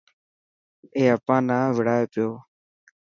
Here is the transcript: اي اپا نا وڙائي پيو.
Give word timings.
اي 0.95 1.03
اپا 1.15 1.35
نا 1.47 1.57
وڙائي 1.75 2.05
پيو. 2.13 2.29